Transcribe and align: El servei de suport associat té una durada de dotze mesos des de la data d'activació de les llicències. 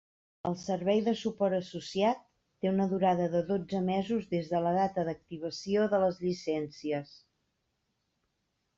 El 0.49 0.53
servei 0.59 1.01
de 1.07 1.11
suport 1.19 1.57
associat 1.57 2.23
té 2.23 2.71
una 2.71 2.89
durada 2.95 3.29
de 3.35 3.43
dotze 3.51 3.83
mesos 3.91 4.27
des 4.35 4.51
de 4.57 4.65
la 4.67 4.75
data 4.81 5.07
d'activació 5.11 5.89
de 5.95 6.03
les 6.09 6.21
llicències. 6.27 7.17